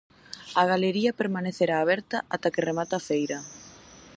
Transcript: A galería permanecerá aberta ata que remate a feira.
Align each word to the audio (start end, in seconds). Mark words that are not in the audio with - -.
A 0.61 0.63
galería 0.71 1.17
permanecerá 1.21 1.75
aberta 1.79 2.17
ata 2.35 2.53
que 2.53 2.65
remate 2.69 2.93
a 2.97 3.05
feira. 3.07 3.39